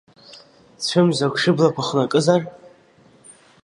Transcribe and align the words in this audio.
Цәымзак 0.85 1.33
шәыблақәа 1.41 1.83
хнакызар? 1.87 2.41